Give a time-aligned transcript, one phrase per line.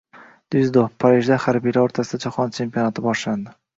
[0.53, 3.59] Dzyudo: Parijda harbiylar o‘rtasida jahon chempionati boshlanding